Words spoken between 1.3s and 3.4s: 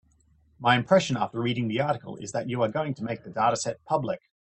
reading the article is that you are going to make the